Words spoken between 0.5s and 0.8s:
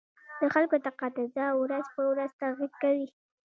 خلکو